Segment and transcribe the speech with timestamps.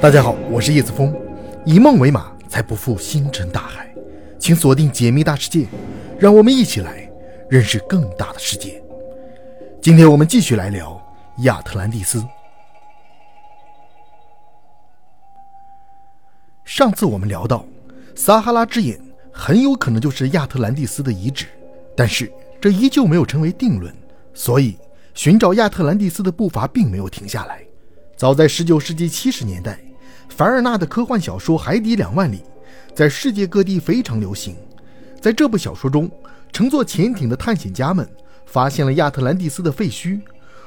[0.00, 1.14] 大家好，我是叶子峰，
[1.64, 3.88] 以梦为马，才不负星辰大海。
[4.38, 5.66] 请锁定解密大世界，
[6.18, 7.10] 让我们一起来
[7.48, 8.82] 认识更大的世界。
[9.80, 11.00] 今天我们继续来聊
[11.38, 12.22] 亚特兰蒂斯。
[16.64, 17.64] 上次我们聊到，
[18.14, 19.00] 撒哈拉之眼
[19.32, 21.46] 很有可能就是亚特兰蒂斯的遗址，
[21.96, 22.30] 但是
[22.60, 23.94] 这依旧没有成为定论，
[24.34, 24.76] 所以
[25.14, 27.62] 寻找亚特兰蒂斯的步伐并没有停下来。
[28.16, 29.78] 早在19世纪70年代，
[30.28, 32.38] 凡尔纳的科幻小说《海底两万里》
[32.94, 34.56] 在世界各地非常流行。
[35.20, 36.08] 在这部小说中，
[36.52, 38.08] 乘坐潜艇的探险家们
[38.46, 40.20] 发现了亚特兰蒂斯的废墟。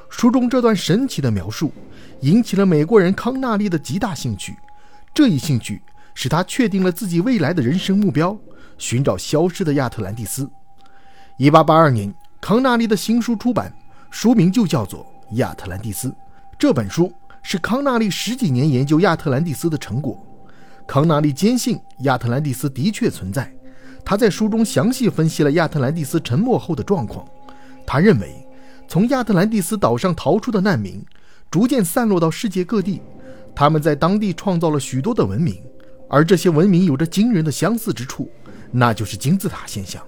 [0.10, 1.72] 书中这段神奇的描述
[2.22, 4.56] 引起了美国人康纳利的极大兴趣。
[5.14, 5.82] 这一兴趣
[6.14, 8.38] 使他确定了自己未来的人生目标：
[8.78, 10.50] 寻找消失的亚特兰蒂斯。
[11.40, 13.74] 1882年，康纳利的新书出版，
[14.12, 15.06] 书名就叫做
[15.38, 16.10] 《亚特兰蒂斯》。
[16.60, 17.10] 这本书。
[17.50, 20.22] 是康纳利十几年研究亚特兰蒂斯的成果。
[20.86, 23.50] 康纳利坚信亚特兰蒂斯的确存在。
[24.04, 27.26] 他在书中详细分析了亚特兰蒂斯沉没后的状况。
[27.86, 28.46] 他认为，
[28.86, 31.02] 从亚特兰蒂斯岛上逃出的难民
[31.50, 33.02] 逐渐散落到世界各地，
[33.56, 35.58] 他们在当地创造了许多的文明，
[36.10, 38.30] 而这些文明有着惊人的相似之处，
[38.72, 40.04] 那就是金字塔现象。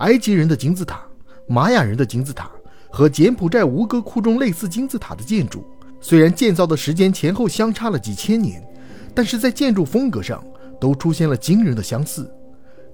[0.00, 1.02] 埃及人的金字塔、
[1.46, 2.50] 玛雅人的金字塔
[2.90, 5.64] 和柬埔寨吴哥窟中类似金字塔的建筑。
[6.00, 8.66] 虽然建造的时间前后相差了几千年，
[9.14, 10.42] 但是在建筑风格上
[10.80, 12.30] 都出现了惊人的相似。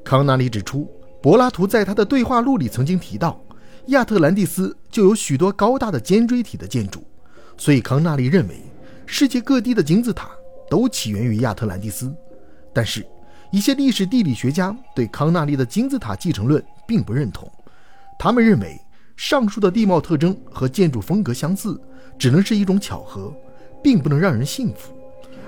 [0.05, 0.91] 康纳利指出，
[1.23, 3.41] 柏拉图在他的对话录里曾经提到，
[3.87, 7.05] 亚特兰蒂斯就有许多高大的尖锥体的建筑，
[7.57, 8.57] 所以康纳利认为
[9.07, 10.31] 世界各地的金字塔
[10.69, 12.15] 都起源于亚特兰蒂斯。
[12.73, 13.07] 但是，
[13.53, 17.51] 一些历史地理学家对康纳利的金字塔继承论并不认同，
[18.19, 18.81] 他们认为
[19.17, 21.81] 上述的地貌特征和建筑风格相似。
[22.19, 23.31] 只能是一种巧合，
[23.83, 24.95] 并不能让人信服。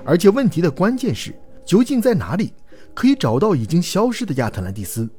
[0.05, 1.33] 而且问题的关键是，
[1.65, 2.53] 究竟在哪里
[2.93, 5.09] 可以找到已经消失的亚特兰蒂斯？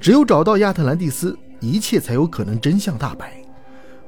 [0.00, 3.42] 只有找到亚特兰蒂斯，一切才有可能真相大白。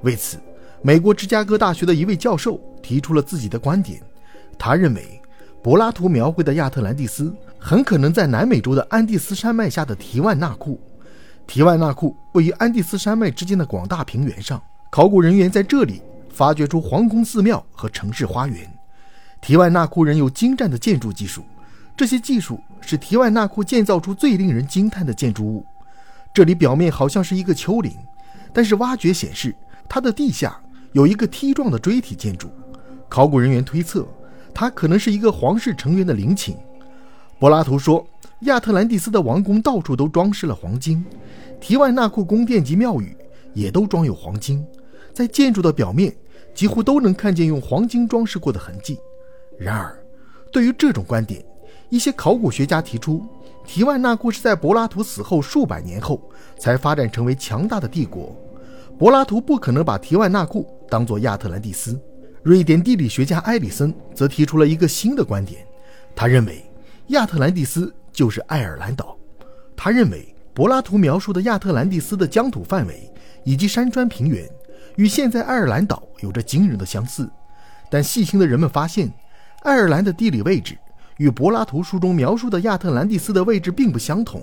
[0.03, 0.39] 为此，
[0.81, 4.01] 美国芝加哥大学的一位教授提出了自己的观点。
[4.57, 5.21] 他认为，
[5.61, 10.81] 柏拉图描绘的亚特兰蒂斯很可能在南美洲的安第斯山脉下的提万纳库。
[11.47, 16.03] 提万纳库位于安第斯山脉之间的广大平原上，考古人员在这里。
[16.35, 18.67] 发掘出皇宫、寺庙和城市花园。
[19.43, 21.45] 提万纳库人有精湛的建筑技术，
[21.95, 25.63] 这些技术使提万纳库建造出最令人惊叹的建筑物。
[26.33, 27.93] 这里表面好像是一个丘陵，
[28.51, 29.55] 但是挖掘显示
[29.87, 30.59] 它的地下
[30.93, 32.51] 有一个梯状的锥体建筑。
[33.11, 34.09] 考古人员推测，
[34.55, 36.57] 它可能是一个皇室成员的陵寝。
[37.39, 38.07] 柏拉图说，
[38.43, 41.05] 亚特兰蒂斯的王宫到处都装饰了黄金，
[41.61, 43.17] 提万纳库宫殿及庙宇
[43.55, 44.65] 也都装有黄金，
[45.13, 46.15] 在建筑的表面。
[46.55, 48.99] 几乎都能看见用黄金装饰过的痕迹。
[49.59, 49.99] 然而，
[50.53, 51.43] 对于这种观点，
[51.89, 53.25] 一些考古学家提出，
[53.65, 56.21] 提万纳库是在柏拉图死后数百年后
[56.59, 58.37] 才发展成为强大的帝国。
[58.99, 61.99] 柏拉图不可能把提万纳库当作亚特兰蒂斯。
[62.43, 65.67] 瑞典地理学家埃里森则提出了一个新的观点，
[66.15, 66.63] 他认为
[67.07, 69.17] 亚特兰蒂斯就是爱尔兰岛。
[69.77, 73.11] 他认为柏拉图描述的亚特兰蒂斯的疆土范围
[73.45, 74.49] 以及山川平原。
[74.97, 77.27] 与现在爱尔兰岛有着惊人的相似，
[77.91, 79.11] 但细心的人们发现，
[79.63, 80.77] 爱尔兰的地理位置
[81.17, 84.43] 与柏拉图书中描述的亚特兰蒂斯的位置并不相同。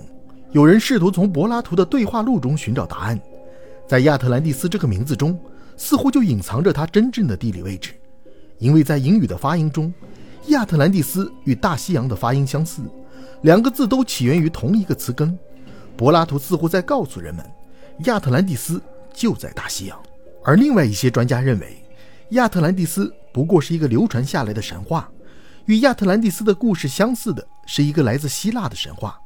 [0.51, 3.21] 有人试图从柏拉图的对话录中寻找答案，
[3.87, 5.39] 在亚特兰蒂斯这个名字中，
[5.77, 7.91] 似乎就隐藏着它真正的地理位置，
[8.57, 9.93] 因为在英语的发音中，
[10.47, 12.81] 亚特兰蒂斯与大西洋的发音相似，
[13.41, 15.37] 两个字都起源于同一个词根。
[15.95, 17.45] 柏拉图似乎在告诉人们，
[18.05, 18.81] 亚特兰蒂斯
[19.13, 19.99] 就在大西洋。
[20.43, 21.83] 而另外一些专家认为，
[22.29, 25.09] 亚特兰蒂斯不过是一个流传下来的神话。
[25.65, 29.19] 与亚特兰蒂斯的故事相似的是一个来自希腊的神话。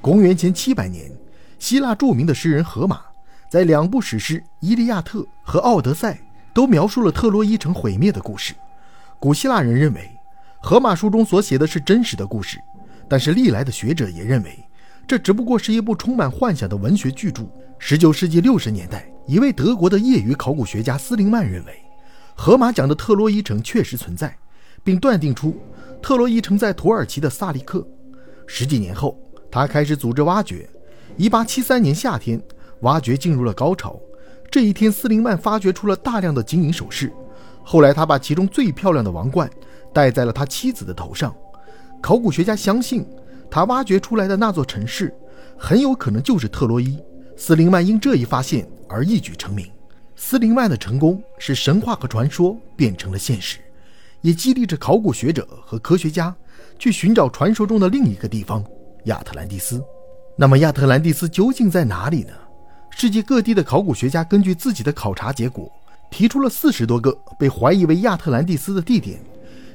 [0.00, 1.12] 公元前700年，
[1.58, 3.00] 希腊著名的诗人荷马
[3.48, 6.14] 在两部史诗《伊利亚特》和《奥德赛》
[6.54, 8.54] 都描述了特洛伊城毁灭的故事。
[9.20, 10.10] 古希腊人认为，
[10.60, 12.58] 荷马书中所写的是真实的故事，
[13.08, 14.58] 但是历来的学者也认为，
[15.06, 17.42] 这只不过是一部充满幻想的文学巨著。
[17.80, 19.10] 19世纪60年代。
[19.26, 21.72] 一位德国的业余考古学家斯林曼认为，
[22.34, 24.36] 荷马讲的特洛伊城确实存在，
[24.82, 25.58] 并断定出
[26.02, 27.86] 特洛伊城在土耳其的萨利克。
[28.46, 29.18] 十几年后，
[29.50, 30.68] 他开始组织挖掘。
[31.16, 32.38] 1873年夏天，
[32.80, 33.98] 挖掘进入了高潮。
[34.50, 37.10] 这一天，斯林曼发掘出了大量的金银首饰。
[37.62, 39.48] 后来，他把其中最漂亮的王冠
[39.94, 41.34] 戴在了他妻子的头上。
[42.04, 43.02] 考古学家相信，
[43.50, 45.10] 他挖掘出来的那座城市
[45.56, 46.98] 很有可能就是特洛伊。
[47.34, 48.68] 斯林曼因这一发现。
[48.86, 49.66] 而一举成名，
[50.14, 53.58] 斯林曼的成功使神话和传说变成了现实。
[54.20, 56.32] 也激励着考古学者和科学家
[56.78, 58.62] 去寻找传说中的另一个地方——
[59.06, 59.82] 亚特兰蒂斯。
[60.36, 62.32] 那么，亚特兰蒂斯究竟在哪里呢？
[62.90, 65.72] 世界各地的考古学家根据自己的考察结果，
[66.10, 69.18] 提出了四十多个被怀疑为亚特兰蒂斯的地点，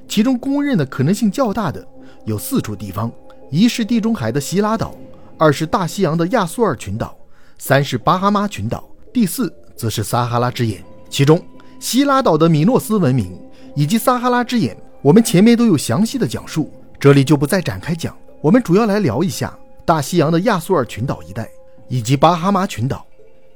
[0.07, 1.85] 其中公认的可能性较大的
[2.25, 3.11] 有四处地方：
[3.49, 4.95] 一是地中海的希拉岛，
[5.37, 7.17] 二是大西洋的亚速尔群岛，
[7.57, 10.83] 三是巴哈马群岛，第四则是撒哈拉之眼。
[11.09, 11.41] 其中，
[11.79, 13.37] 希拉岛的米诺斯文明。
[13.75, 16.69] 以及撒哈拉之眼，我们前面都有详细的讲述，
[16.99, 18.17] 这里就不再展开讲。
[18.41, 21.47] 我们主要来聊一下大西洋的亚速尔群岛一带
[21.87, 23.05] 以及巴哈马群岛。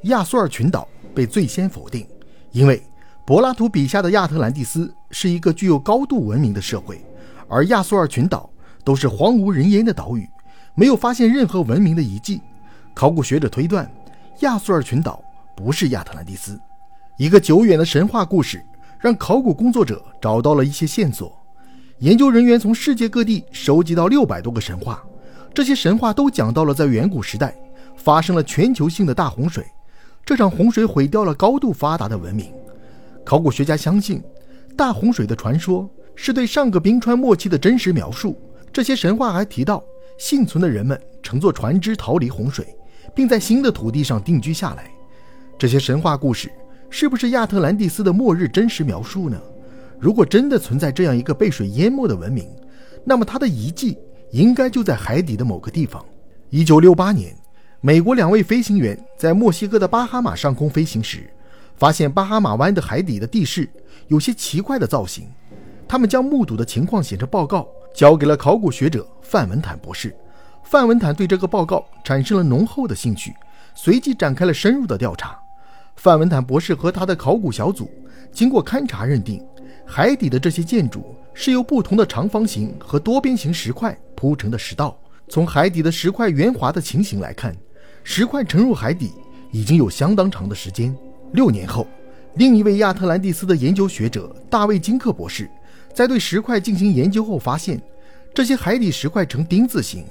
[0.03, 2.07] 亚速尔群岛被最先否定，
[2.51, 2.81] 因为
[3.25, 7.03] 柏拉图笔下的亚特兰蒂斯是一个具有高度文明的社会，
[7.53, 8.49] 而亚速尔群岛
[8.83, 10.27] 都是荒无人烟的岛屿，
[10.75, 12.41] 没有发现任何文明的遗迹。
[12.95, 13.89] 考古学者推断，
[14.39, 15.23] 亚速尔群岛
[15.55, 16.59] 不是亚特兰蒂斯，
[17.17, 18.63] 一个久远的神话故事。
[18.99, 21.37] 让考古工作者找到了一些线索。
[21.99, 25.03] 研究人员从世界各地收集到六百多个神话，
[25.53, 27.53] 这些神话都讲到了在远古时代
[27.97, 29.65] 发生了全球性的大洪水，
[30.25, 32.49] 这场洪水毁掉了高度发达的文明。
[33.25, 34.23] 考古学家相信，
[34.77, 38.39] 大洪水的传说是对上个冰川末期的真实描述。
[38.71, 39.83] 这些神话还提到，
[40.17, 42.75] 幸存的人们乘坐船只逃离洪水，
[43.13, 44.89] 并在新的土地上定居下来。
[45.57, 46.51] 这些神话故事。
[46.95, 49.41] 是不是亚特兰蒂斯的末日真实描述呢？
[49.99, 52.47] 如果真的存在这样一个被水淹没的文明，
[53.03, 53.97] 那么它的遗迹
[54.29, 56.05] 应该就在海底的某个地方。
[56.51, 57.35] 一九六八年，
[57.81, 61.27] 美国两位飞行员在墨西哥的巴哈马上空飞行时，
[61.75, 63.67] 发现巴哈马湾的海底的地势
[64.07, 65.27] 有些奇怪的造型。
[65.93, 70.11] 他们将目睹的情况写成报告，交给了考古学者范文坦博士。
[70.63, 73.31] 范文坦对这个报告产生了浓厚的兴趣，
[73.75, 75.39] 随即展开了深入的调查。
[75.95, 77.91] 范文坦博士和他的考古小组
[78.31, 79.45] 经过勘察认定，
[79.85, 84.97] 海底的这些建筑是由不同的长方形和多边形石块铺成的石道。
[85.29, 87.55] 从海底的石块圆滑的情形来看，
[88.03, 89.11] 石块沉入海底
[89.51, 90.91] 已经有相当长的时间。
[91.33, 91.85] 六年后，
[92.33, 95.47] 另一位亚特兰蒂斯的研究学者大卫金克博士
[95.93, 97.81] 在对石块进行研究后发现，
[98.33, 100.05] 这些海底石块呈丁字形，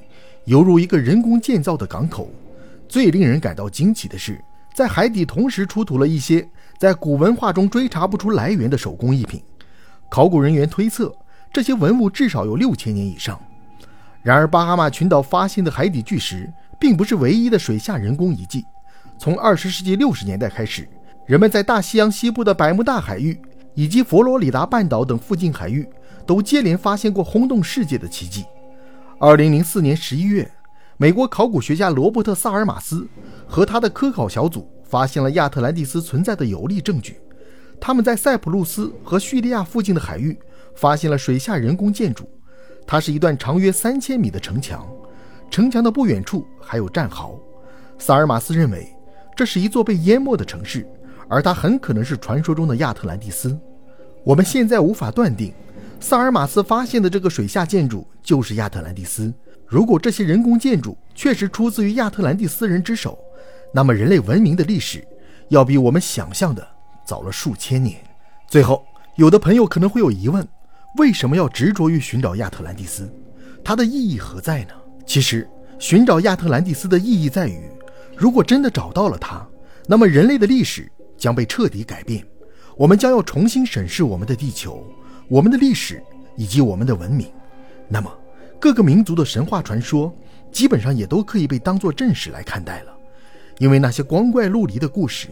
[0.44, 2.30] 犹如一个人工建造的港口。
[2.88, 4.40] 最令人感到惊奇的是。
[4.74, 6.48] 在海底同时出土了一些
[6.78, 9.42] 在古文化中追查不出来源的手工艺品，
[10.10, 11.14] 考古人员推测
[11.52, 13.38] 这些文物至少有六千年以上。
[14.22, 16.50] 然而，巴哈马群岛发现的海底巨石
[16.80, 18.64] 并不是唯一的水下人工遗迹。
[19.18, 20.88] 从二十世纪六十年代开始，
[21.26, 23.38] 人们在大西洋西部的百慕大海域
[23.74, 25.88] 以及佛罗里达半岛等附近海域
[26.26, 28.44] 都接连发现过轰动世界的奇迹。
[29.18, 30.50] 二零零四年十一月。
[30.98, 33.08] 美国考古学家罗伯特·萨尔马斯
[33.48, 37.18] 和他的科考小组发现了亚特兰蒂斯存在的有力证据。
[37.80, 40.38] 他们在塞浦路斯和叙利亚附近的海域
[40.76, 42.28] 发现了水下人工建筑，
[42.86, 44.86] 它是一段长约三千米的城墙，
[45.50, 47.36] 城墙的不远处还有战壕。
[47.98, 48.94] 萨尔马斯认为
[49.34, 50.86] 这是一座被淹没的城市，
[51.32, 53.58] 而它很可能是传说中的亚特兰蒂斯。
[54.22, 55.50] 我们现在无法断定，
[55.98, 59.32] 萨尔马斯发现的这个水下建筑就是亚特兰蒂斯。
[59.66, 63.18] 如果这些人工建筑确实出自于亚特兰蒂斯人之手，
[63.72, 65.02] 那么人类文明的历史
[65.48, 66.68] 要比我们想象的
[67.06, 67.96] 早了数千年。
[68.46, 68.84] 最后，
[69.16, 70.46] 有的朋友可能会有疑问：
[70.98, 73.10] 为什么要执着于寻找亚特兰蒂斯？
[73.64, 74.74] 它的意义何在呢？
[75.06, 77.70] 其实，寻找亚特兰蒂斯的意义在于，
[78.18, 79.48] 如果真的找到了它，
[79.88, 80.92] 那么人类的历史
[81.22, 82.26] 将被彻底改变，
[82.76, 84.84] 我们将要重新审视我们的地球、
[85.28, 86.02] 我们的历史
[86.36, 87.30] 以及我们的文明。
[87.86, 88.12] 那么，
[88.60, 90.12] 各个民族的神话传说，
[90.50, 92.92] 基本上也都可以被当作正史来看待了，
[93.58, 95.28] 因为那些光怪陆离的故事，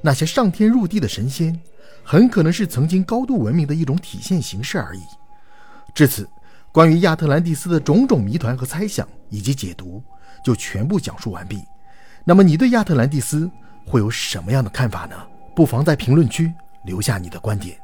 [0.00, 1.60] 那些上天入地的神仙，
[2.04, 5.02] 很可能是曾经高度文明的一种体现形式而已。
[5.92, 6.28] 至此，
[6.70, 10.00] 关于亚特兰蒂斯的种种谜团和猜想以及解读，
[10.44, 11.60] 就全部讲述完毕。
[12.24, 13.50] 那么，你对亚特兰蒂斯
[13.84, 15.16] 会有什么样的看法呢？
[15.54, 17.76] 不妨在评论区留下你的观点。